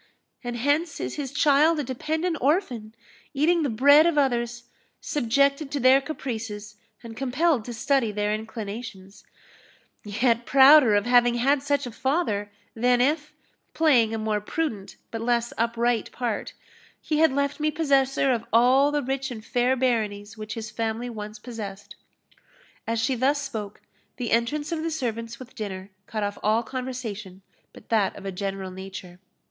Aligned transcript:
And 0.43 0.55
hence 0.55 0.99
is 0.99 1.13
his 1.13 1.31
child 1.31 1.77
a 1.79 1.83
dependent 1.83 2.35
orphan 2.41 2.95
eating 3.35 3.61
the 3.61 3.69
bread 3.69 4.07
of 4.07 4.17
others 4.17 4.63
subjected 4.99 5.69
to 5.69 5.79
their 5.79 6.01
caprices, 6.01 6.75
and 7.03 7.15
compelled 7.15 7.65
to 7.65 7.73
study 7.75 8.11
their 8.11 8.33
inclinations; 8.33 9.23
yet 10.03 10.43
prouder 10.43 10.95
of 10.95 11.05
having 11.05 11.35
had 11.35 11.61
such 11.61 11.85
a 11.85 11.91
father, 11.91 12.51
than 12.73 12.99
if, 12.99 13.31
playing 13.75 14.11
a 14.11 14.17
more 14.17 14.41
prudent 14.41 14.95
but 15.11 15.21
less 15.21 15.53
upright 15.55 16.11
part, 16.11 16.53
he 16.99 17.19
had 17.19 17.31
left 17.31 17.59
me 17.59 17.69
possessor 17.69 18.31
of 18.31 18.43
all 18.51 18.91
the 18.91 19.03
rich 19.03 19.29
and 19.29 19.45
fair 19.45 19.75
baronies 19.75 20.35
which 20.35 20.55
his 20.55 20.71
family 20.71 21.11
once 21.11 21.37
possessed." 21.37 21.95
As 22.87 22.99
she 22.99 23.13
thus 23.13 23.39
spoke, 23.39 23.81
the 24.17 24.31
entrance 24.31 24.71
of 24.71 24.81
the 24.81 24.89
servants 24.89 25.37
with 25.37 25.53
dinner 25.53 25.91
cut 26.07 26.23
off 26.23 26.39
all 26.41 26.63
conversation 26.63 27.43
but 27.71 27.89
that 27.89 28.15
of 28.15 28.25
a 28.25 28.31
general 28.31 28.71
nature. 28.71 29.19